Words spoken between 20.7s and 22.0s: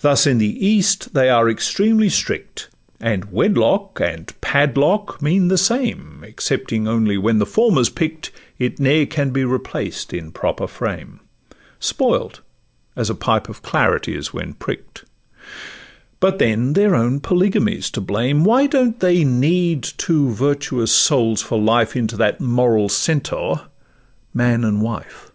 souls for life